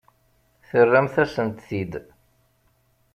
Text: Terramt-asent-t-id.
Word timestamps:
Terramt-asent-t-id. 0.67 1.93